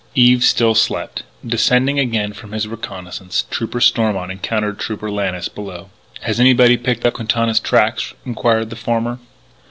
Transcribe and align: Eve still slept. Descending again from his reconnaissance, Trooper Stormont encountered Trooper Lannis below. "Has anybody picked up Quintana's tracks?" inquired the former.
Eve 0.15 0.43
still 0.43 0.73
slept. 0.73 1.21
Descending 1.45 1.99
again 1.99 2.33
from 2.33 2.53
his 2.53 2.67
reconnaissance, 2.67 3.45
Trooper 3.51 3.79
Stormont 3.79 4.31
encountered 4.31 4.79
Trooper 4.79 5.11
Lannis 5.11 5.47
below. 5.47 5.91
"Has 6.21 6.39
anybody 6.39 6.75
picked 6.75 7.05
up 7.05 7.13
Quintana's 7.13 7.59
tracks?" 7.59 8.15
inquired 8.25 8.71
the 8.71 8.75
former. 8.75 9.19